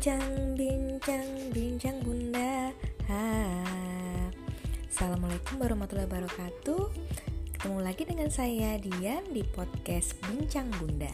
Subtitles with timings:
[0.00, 2.72] Bincang, bincang, bincang bunda
[3.12, 3.24] ha.
[4.88, 6.88] Assalamualaikum warahmatullahi wabarakatuh
[7.52, 11.12] Ketemu lagi dengan saya Dian di podcast Bincang Bunda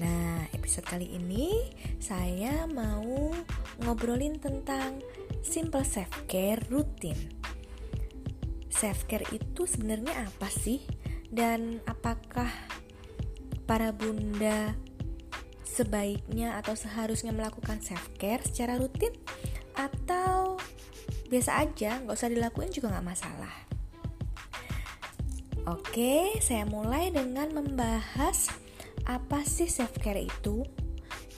[0.00, 3.36] Nah episode kali ini saya mau
[3.84, 5.04] ngobrolin tentang
[5.44, 7.20] simple self care rutin
[8.72, 10.80] Self care itu sebenarnya apa sih?
[11.28, 12.48] Dan apakah
[13.68, 14.72] para bunda
[15.70, 19.14] sebaiknya atau seharusnya melakukan self care secara rutin
[19.78, 20.58] atau
[21.30, 23.54] biasa aja nggak usah dilakuin juga nggak masalah.
[25.70, 28.50] Oke saya mulai dengan membahas
[29.06, 30.66] apa sih self care itu.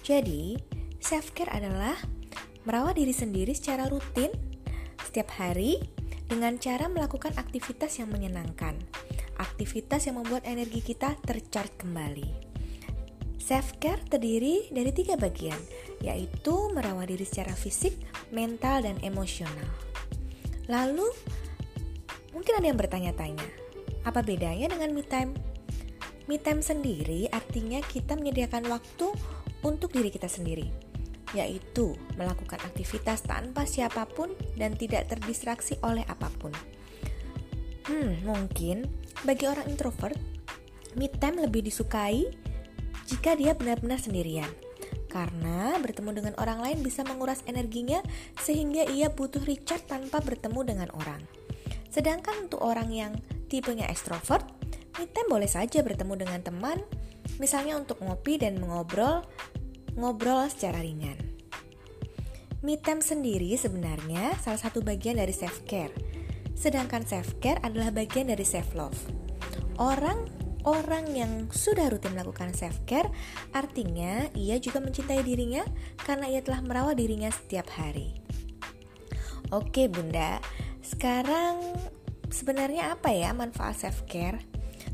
[0.01, 0.57] Jadi
[0.97, 1.95] self care adalah
[2.65, 4.33] merawat diri sendiri secara rutin
[5.05, 5.77] setiap hari
[6.25, 8.81] dengan cara melakukan aktivitas yang menyenangkan.
[9.37, 12.52] Aktivitas yang membuat energi kita tercharge kembali
[13.43, 15.59] Self-care terdiri dari tiga bagian,
[15.99, 17.99] yaitu merawat diri secara fisik,
[18.31, 19.67] mental, dan emosional.
[20.71, 21.11] Lalu,
[22.31, 23.43] mungkin ada yang bertanya-tanya,
[24.07, 25.35] apa bedanya dengan me time?
[26.31, 29.11] Me time sendiri artinya kita menyediakan waktu
[29.67, 30.71] untuk diri kita sendiri,
[31.35, 36.55] yaitu melakukan aktivitas tanpa siapa pun dan tidak terdistraksi oleh apa pun.
[37.91, 38.87] Hmm, mungkin
[39.27, 40.15] bagi orang introvert,
[40.95, 42.31] me time lebih disukai
[43.13, 44.49] jika dia benar-benar sendirian.
[45.13, 48.01] Karena bertemu dengan orang lain bisa menguras energinya
[48.41, 51.21] sehingga ia butuh recharge tanpa bertemu dengan orang.
[51.93, 53.13] Sedangkan untuk orang yang
[53.53, 54.49] tipenya extrovert,
[54.97, 56.81] me boleh saja bertemu dengan teman,
[57.37, 59.21] misalnya untuk ngopi dan mengobrol,
[60.01, 61.21] ngobrol secara ringan.
[62.65, 65.93] Me sendiri sebenarnya salah satu bagian dari self care.
[66.57, 68.97] Sedangkan self care adalah bagian dari self love.
[69.77, 73.11] Orang orang yang sudah rutin melakukan self care
[73.53, 75.67] artinya ia juga mencintai dirinya
[76.03, 78.15] karena ia telah merawat dirinya setiap hari.
[79.53, 80.41] Oke, Bunda.
[80.81, 81.61] Sekarang
[82.33, 84.41] sebenarnya apa ya manfaat self care?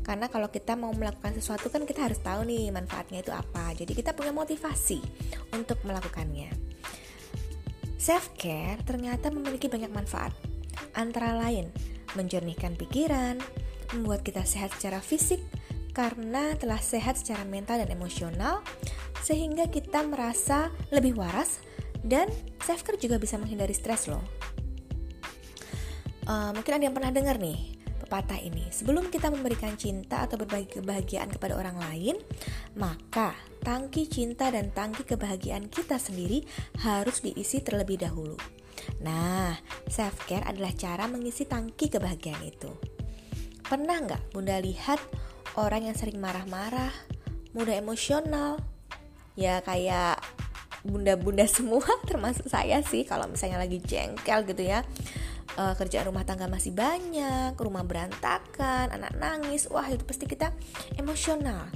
[0.03, 3.71] Karena kalau kita mau melakukan sesuatu kan kita harus tahu nih manfaatnya itu apa.
[3.77, 4.99] Jadi kita punya motivasi
[5.53, 6.49] untuk melakukannya.
[7.99, 10.33] Self care ternyata memiliki banyak manfaat.
[10.97, 11.69] Antara lain,
[12.17, 13.37] menjernihkan pikiran,
[13.93, 15.43] membuat kita sehat secara fisik,
[15.99, 18.63] karena telah sehat secara mental dan emosional,
[19.19, 21.59] sehingga kita merasa lebih waras
[22.07, 22.31] dan
[22.63, 24.23] self care juga bisa menghindari stres loh.
[26.23, 28.71] Uh, mungkin ada yang pernah dengar nih pepatah ini.
[28.71, 32.15] Sebelum kita memberikan cinta atau berbagi kebahagiaan kepada orang lain,
[32.79, 36.47] maka tangki cinta dan tangki kebahagiaan kita sendiri
[36.79, 38.39] harus diisi terlebih dahulu.
[39.03, 39.51] Nah,
[39.91, 42.71] self care adalah cara mengisi tangki kebahagiaan itu.
[43.67, 44.97] Pernah nggak Bunda lihat
[45.59, 46.91] orang yang sering marah-marah,
[47.51, 48.61] mudah emosional,
[49.35, 50.19] ya kayak
[50.83, 54.83] bunda-bunda semua termasuk saya sih kalau misalnya lagi jengkel gitu ya.
[55.59, 60.53] Uh, kerjaan rumah tangga masih banyak rumah berantakan anak nangis wah itu pasti kita
[60.95, 61.67] emosional.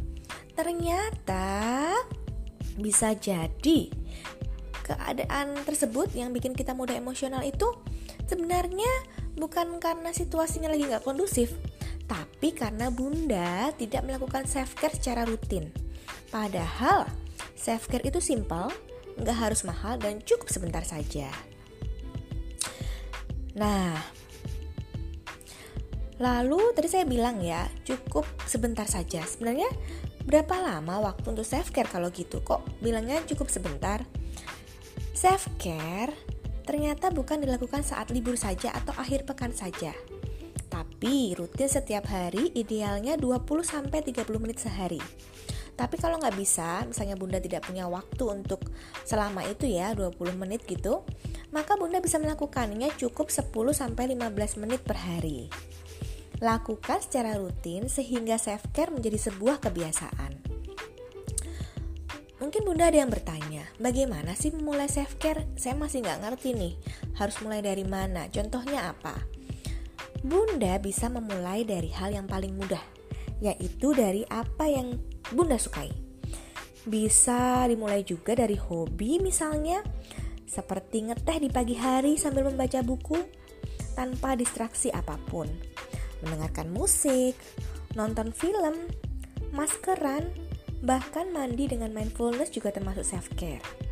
[0.53, 1.91] Ternyata
[2.77, 3.89] bisa jadi
[4.85, 7.65] keadaan tersebut yang bikin kita mudah emosional itu
[8.27, 8.89] sebenarnya
[9.39, 11.55] bukan karena situasinya lagi nggak kondusif
[12.07, 15.71] tapi karena bunda tidak melakukan self care secara rutin.
[16.29, 17.07] Padahal
[17.55, 18.67] self care itu simpel,
[19.19, 21.31] nggak harus mahal dan cukup sebentar saja.
[23.53, 23.93] Nah,
[26.17, 29.23] lalu tadi saya bilang ya cukup sebentar saja.
[29.23, 29.69] Sebenarnya
[30.23, 32.43] berapa lama waktu untuk self care kalau gitu?
[32.43, 34.03] Kok bilangnya cukup sebentar?
[35.13, 36.11] Self care
[36.63, 39.91] ternyata bukan dilakukan saat libur saja atau akhir pekan saja
[40.73, 44.97] tapi rutin setiap hari idealnya 20-30 menit sehari.
[45.77, 48.73] Tapi kalau nggak bisa, misalnya Bunda tidak punya waktu untuk
[49.05, 51.05] selama itu ya 20 menit gitu,
[51.53, 54.17] maka Bunda bisa melakukannya cukup 10-15
[54.65, 55.45] menit per hari.
[56.41, 60.41] Lakukan secara rutin sehingga self care menjadi sebuah kebiasaan.
[62.41, 65.45] Mungkin Bunda ada yang bertanya, bagaimana sih memulai self care?
[65.53, 66.73] Saya masih nggak ngerti nih,
[67.17, 68.25] harus mulai dari mana?
[68.29, 69.42] Contohnya apa?
[70.23, 72.79] Bunda bisa memulai dari hal yang paling mudah,
[73.43, 74.95] yaitu dari apa yang
[75.35, 75.91] Bunda sukai.
[76.87, 79.83] Bisa dimulai juga dari hobi misalnya,
[80.47, 83.19] seperti ngeteh di pagi hari sambil membaca buku
[83.99, 85.51] tanpa distraksi apa pun.
[86.23, 87.35] Mendengarkan musik,
[87.99, 88.79] nonton film,
[89.51, 90.31] maskeran,
[90.79, 93.82] bahkan mandi dengan mindfulness juga termasuk self care.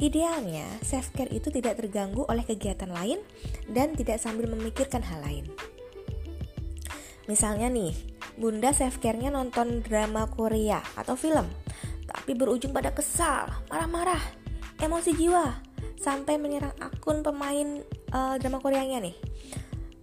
[0.00, 3.20] Idealnya, self-care itu tidak terganggu oleh kegiatan lain
[3.68, 5.44] dan tidak sambil memikirkan hal lain.
[7.28, 7.92] Misalnya nih,
[8.40, 11.44] bunda self-care-nya nonton drama Korea atau film,
[12.08, 14.40] tapi berujung pada kesal, marah-marah.
[14.80, 15.60] emosi jiwa
[16.00, 17.84] sampai menyerang akun pemain
[18.16, 19.12] uh, drama Koreanya nih.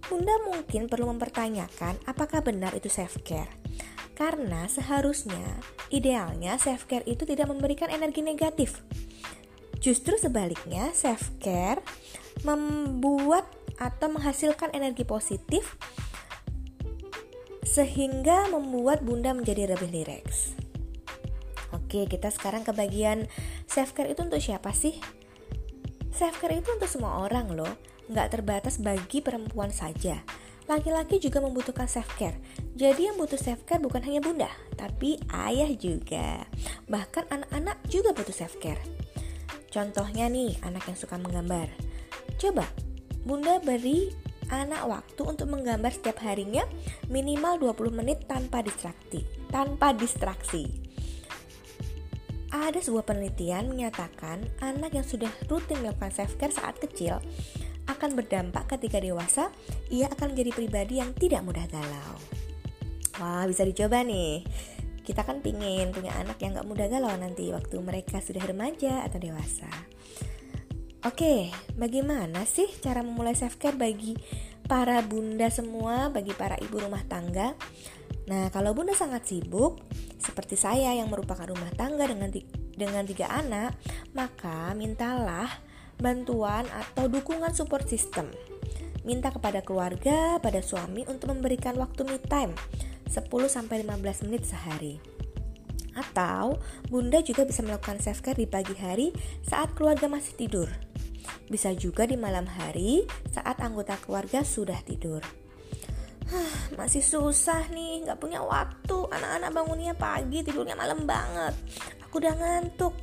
[0.06, 3.50] Bunda mungkin perlu mempertanyakan apakah benar itu self care.
[4.14, 5.58] Karena seharusnya
[5.90, 8.78] idealnya self care itu tidak memberikan energi negatif.
[9.78, 11.82] Justru sebaliknya, self care
[12.42, 13.46] membuat
[13.78, 15.78] atau menghasilkan energi positif
[17.62, 20.56] sehingga membuat Bunda menjadi lebih rileks.
[21.70, 23.28] Oke, kita sekarang ke bagian
[23.68, 24.96] self care itu untuk siapa sih?
[26.10, 27.70] Self care itu untuk semua orang loh,
[28.10, 30.24] nggak terbatas bagi perempuan saja.
[30.68, 32.36] Laki-laki juga membutuhkan self care.
[32.76, 36.44] Jadi yang butuh self care bukan hanya bunda, tapi ayah juga.
[36.88, 38.80] Bahkan anak-anak juga butuh self care.
[39.68, 41.68] Contohnya nih, anak yang suka menggambar.
[42.40, 42.64] Coba,
[43.24, 44.12] bunda beri
[44.48, 46.64] anak waktu untuk menggambar setiap harinya
[47.12, 49.24] minimal 20 menit tanpa distraksi.
[49.52, 50.88] Tanpa distraksi.
[52.48, 57.20] Ada sebuah penelitian menyatakan anak yang sudah rutin melakukan self-care saat kecil
[57.88, 59.48] akan berdampak ketika dewasa,
[59.88, 62.16] ia akan menjadi pribadi yang tidak mudah galau.
[63.18, 64.44] Wah, bisa dicoba nih.
[65.08, 69.16] Kita kan pingin punya anak yang gak mudah galau nanti waktu mereka sudah remaja atau
[69.16, 69.72] dewasa.
[71.08, 71.48] Oke,
[71.80, 74.12] bagaimana sih cara memulai self-care bagi
[74.68, 77.56] para bunda semua, bagi para ibu rumah tangga?
[78.28, 79.80] Nah, kalau bunda sangat sibuk,
[80.20, 82.28] seperti saya yang merupakan rumah tangga dengan
[82.76, 83.80] dengan tiga anak,
[84.12, 85.48] maka mintalah
[85.96, 88.28] bantuan atau dukungan support system.
[89.08, 92.52] Minta kepada keluarga, pada suami untuk memberikan waktu me time
[93.10, 95.02] 10-15 menit sehari.
[95.98, 99.10] Atau bunda juga bisa melakukan self care di pagi hari
[99.42, 100.68] saat keluarga masih tidur.
[101.48, 105.24] Bisa juga di malam hari saat anggota keluarga sudah tidur
[106.76, 108.96] masih susah nih, nggak punya waktu.
[109.08, 111.54] Anak-anak bangunnya pagi, tidurnya malam banget.
[112.04, 112.94] Aku udah ngantuk.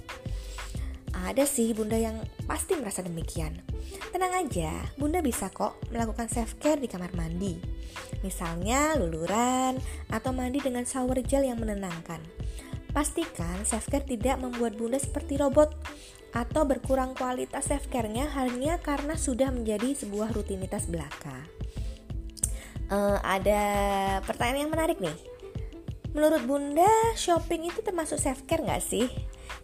[1.15, 3.74] Ada sih bunda yang pasti merasa demikian.
[4.15, 7.59] Tenang aja, bunda bisa kok melakukan self care di kamar mandi.
[8.23, 9.75] Misalnya luluran
[10.07, 12.23] atau mandi dengan shower gel yang menenangkan.
[12.95, 15.75] Pastikan self care tidak membuat bunda seperti robot
[16.31, 21.43] atau berkurang kualitas self care-nya hanya karena sudah menjadi sebuah rutinitas belaka
[22.89, 23.61] uh, ada
[24.25, 25.15] pertanyaan yang menarik nih.
[26.15, 26.87] Menurut Bunda,
[27.19, 29.07] shopping itu termasuk self care nggak sih?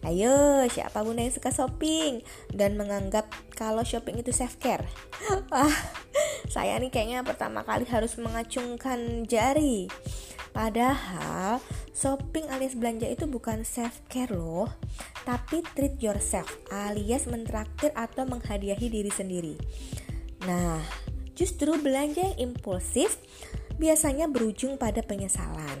[0.02, 4.86] Ayo, siapa Bunda yang suka shopping dan menganggap kalau shopping itu self care?
[5.50, 5.76] Wah,
[6.54, 9.86] saya nih kayaknya pertama kali harus mengacungkan jari.
[10.52, 11.64] Padahal
[11.96, 14.68] shopping alias belanja itu bukan self care loh,
[15.24, 19.56] tapi treat yourself alias mentraktir atau menghadiahi diri sendiri.
[20.44, 20.82] Nah,
[21.32, 23.16] Justru belanja yang impulsif
[23.80, 25.80] biasanya berujung pada penyesalan.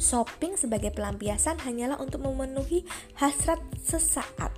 [0.00, 2.88] Shopping sebagai pelampiasan hanyalah untuk memenuhi
[3.20, 4.48] hasrat sesaat.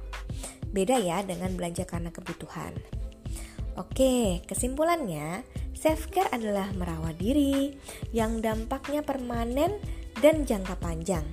[0.71, 2.71] Beda ya dengan belanja karena kebutuhan.
[3.75, 5.43] Oke, kesimpulannya,
[5.75, 7.75] self-care adalah merawat diri
[8.15, 9.83] yang dampaknya permanen
[10.23, 11.27] dan jangka panjang,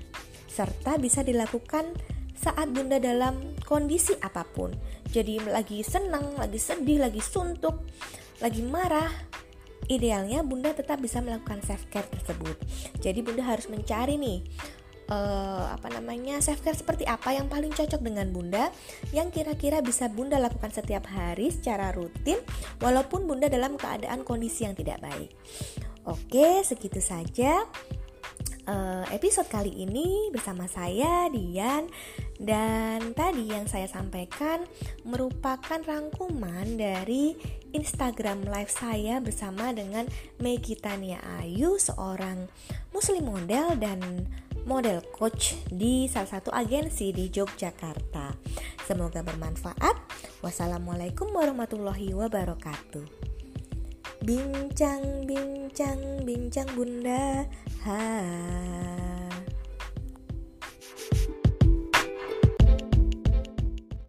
[0.49, 1.93] serta bisa dilakukan
[2.33, 4.73] saat bunda dalam kondisi apa pun.
[5.11, 7.85] Jadi lagi senang, lagi sedih, lagi suntuk,
[8.39, 9.11] lagi marah,
[9.89, 12.55] idealnya bunda tetap bisa melakukan self care tersebut.
[13.01, 14.39] Jadi bunda harus mencari nih
[15.09, 18.69] uh, apa namanya self care seperti apa yang paling cocok dengan bunda
[19.11, 22.39] yang kira-kira bisa bunda lakukan setiap hari secara rutin
[22.79, 25.33] walaupun bunda dalam keadaan kondisi yang tidak baik.
[26.07, 27.65] Oke, segitu saja
[28.69, 31.89] uh, episode kali ini bersama saya Dian
[32.37, 34.63] dan tadi yang saya sampaikan
[35.03, 37.33] merupakan rangkuman dari
[37.73, 40.05] Instagram live saya bersama dengan
[40.37, 42.47] Megitania Ayu seorang
[42.93, 44.29] muslim model dan
[44.69, 48.37] model coach di salah satu agensi di Yogyakarta.
[48.85, 49.97] Semoga bermanfaat.
[50.45, 53.38] Wassalamualaikum warahmatullahi wabarakatuh.
[54.29, 57.49] Bincang, bincang, bincang bunda.
[57.81, 58.98] Hai